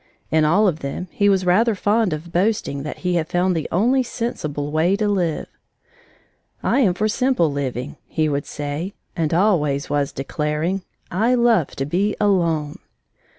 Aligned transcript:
In 0.31 0.45
all 0.45 0.67
of 0.67 0.79
them 0.79 1.09
he 1.11 1.29
was 1.29 1.45
rather 1.45 1.75
fond 1.75 2.11
of 2.11 2.31
boasting 2.33 2.81
that 2.81 2.97
he 3.05 3.13
had 3.17 3.27
found 3.27 3.55
the 3.55 3.67
only 3.71 4.01
sensible 4.01 4.71
way 4.71 4.95
to 4.95 5.07
live. 5.07 5.45
"I 6.63 6.79
am 6.79 6.95
for 6.95 7.07
simple 7.07 7.51
living," 7.51 7.97
he 8.07 8.27
would 8.27 8.47
say, 8.47 8.95
and 9.15 9.31
always 9.31 9.91
was 9.91 10.11
declaring 10.11 10.81
"I 11.11 11.35
love 11.35 11.75
to 11.75 11.85
be 11.85 12.15
ALONE!" 12.19 12.79